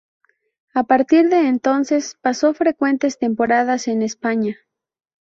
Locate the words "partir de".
0.85-1.47